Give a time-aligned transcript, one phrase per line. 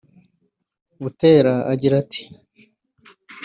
[1.01, 2.23] Butera agira ati